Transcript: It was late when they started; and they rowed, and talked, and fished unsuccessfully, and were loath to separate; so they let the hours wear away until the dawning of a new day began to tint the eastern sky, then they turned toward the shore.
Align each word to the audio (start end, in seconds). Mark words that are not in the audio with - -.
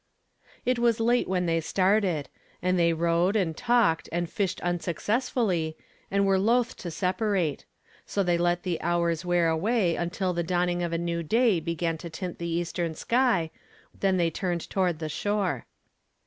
It 0.65 0.79
was 0.79 0.99
late 0.99 1.27
when 1.27 1.45
they 1.45 1.61
started; 1.61 2.27
and 2.59 2.79
they 2.79 2.91
rowed, 2.91 3.35
and 3.35 3.55
talked, 3.55 4.09
and 4.11 4.27
fished 4.27 4.59
unsuccessfully, 4.61 5.77
and 6.09 6.25
were 6.25 6.39
loath 6.39 6.75
to 6.77 6.89
separate; 6.89 7.65
so 8.07 8.23
they 8.23 8.35
let 8.39 8.63
the 8.63 8.81
hours 8.81 9.25
wear 9.25 9.47
away 9.47 9.95
until 9.95 10.33
the 10.33 10.41
dawning 10.41 10.81
of 10.81 10.91
a 10.91 10.97
new 10.97 11.21
day 11.21 11.59
began 11.59 11.99
to 11.99 12.09
tint 12.09 12.39
the 12.39 12.49
eastern 12.49 12.95
sky, 12.95 13.51
then 13.99 14.17
they 14.17 14.31
turned 14.31 14.67
toward 14.71 14.97
the 14.97 15.07
shore. 15.07 15.67